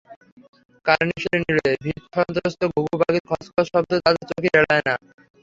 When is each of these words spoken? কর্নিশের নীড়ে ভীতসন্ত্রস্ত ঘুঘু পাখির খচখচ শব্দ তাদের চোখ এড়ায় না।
কর্নিশের 0.85 1.37
নীড়ে 1.41 1.69
ভীতসন্ত্রস্ত 1.83 2.61
ঘুঘু 2.73 2.93
পাখির 2.99 3.23
খচখচ 3.29 3.65
শব্দ 3.69 3.91
তাদের 4.05 4.23
চোখ 4.29 4.41
এড়ায় 4.51 4.83
না। 4.87 4.93